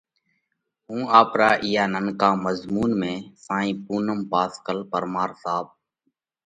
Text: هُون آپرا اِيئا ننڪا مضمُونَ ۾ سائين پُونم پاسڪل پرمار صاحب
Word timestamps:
هُون 0.87 1.01
آپرا 1.19 1.49
اِيئا 1.65 1.83
ننڪا 1.93 2.29
مضمُونَ 2.45 2.89
۾ 3.01 3.13
سائين 3.45 3.75
پُونم 3.85 4.19
پاسڪل 4.31 4.77
پرمار 4.91 5.29
صاحب 5.43 5.65